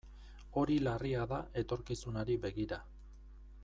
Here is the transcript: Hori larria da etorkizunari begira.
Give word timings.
Hori 0.61 0.77
larria 0.87 1.27
da 1.33 1.39
etorkizunari 1.65 2.39
begira. 2.47 2.85